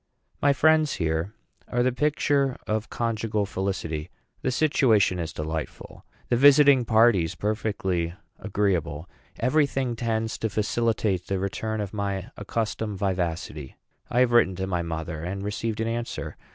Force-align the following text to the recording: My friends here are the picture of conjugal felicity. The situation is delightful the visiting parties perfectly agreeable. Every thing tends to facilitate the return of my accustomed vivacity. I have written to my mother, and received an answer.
My 0.41 0.51
friends 0.51 0.93
here 0.93 1.35
are 1.67 1.83
the 1.83 1.91
picture 1.91 2.57
of 2.65 2.89
conjugal 2.89 3.45
felicity. 3.45 4.09
The 4.41 4.49
situation 4.49 5.19
is 5.19 5.31
delightful 5.31 6.07
the 6.27 6.35
visiting 6.37 6.85
parties 6.85 7.35
perfectly 7.35 8.15
agreeable. 8.39 9.07
Every 9.39 9.67
thing 9.67 9.95
tends 9.95 10.39
to 10.39 10.49
facilitate 10.49 11.27
the 11.27 11.37
return 11.37 11.81
of 11.81 11.93
my 11.93 12.31
accustomed 12.35 12.97
vivacity. 12.97 13.75
I 14.09 14.21
have 14.21 14.31
written 14.31 14.55
to 14.55 14.65
my 14.65 14.81
mother, 14.81 15.23
and 15.23 15.43
received 15.43 15.79
an 15.79 15.87
answer. 15.87 16.35